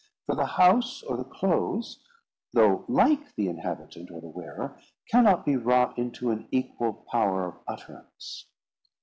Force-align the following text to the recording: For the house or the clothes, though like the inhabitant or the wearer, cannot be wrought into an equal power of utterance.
For 0.25 0.33
the 0.33 0.47
house 0.57 1.03
or 1.03 1.15
the 1.15 1.23
clothes, 1.23 1.99
though 2.53 2.85
like 2.87 3.35
the 3.35 3.47
inhabitant 3.49 4.09
or 4.09 4.19
the 4.19 4.29
wearer, 4.29 4.79
cannot 5.11 5.45
be 5.45 5.55
wrought 5.57 5.95
into 5.95 6.31
an 6.31 6.47
equal 6.49 7.05
power 7.11 7.45
of 7.45 7.59
utterance. 7.67 8.47